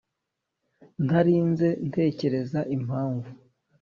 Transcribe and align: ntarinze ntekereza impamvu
ntarinze 1.05 1.67
ntekereza 1.89 2.59
impamvu 2.75 3.29